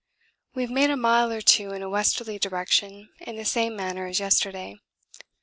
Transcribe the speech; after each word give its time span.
We 0.55 0.63
have 0.63 0.71
made 0.71 0.89
a 0.89 0.97
mile 0.97 1.31
or 1.31 1.41
two 1.41 1.73
in 1.73 1.83
a 1.83 1.87
westerly 1.89 2.39
direction 2.39 3.09
in 3.19 3.35
the 3.35 3.45
same 3.45 3.75
manner 3.75 4.07
as 4.07 4.19
yesterday. 4.19 4.77